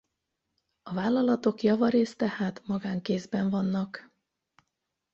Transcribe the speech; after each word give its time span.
A 0.81 0.93
vállalatok 0.93 1.61
javarészt 1.61 2.17
tehát 2.17 2.61
magánkézben 2.67 3.49
vannak. 3.49 4.11